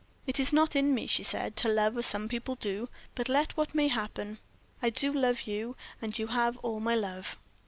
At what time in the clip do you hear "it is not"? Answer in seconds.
0.25-0.75